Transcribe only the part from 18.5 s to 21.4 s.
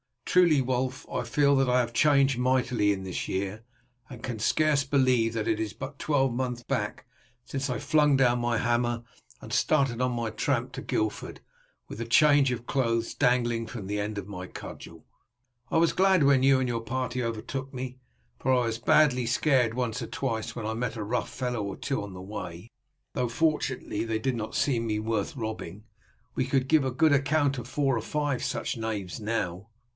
I was badly scared once or twice when I met a rough